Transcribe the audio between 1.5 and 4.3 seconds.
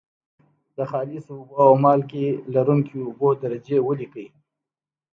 او مالګې لرونکي اوبو درجې ولیکئ.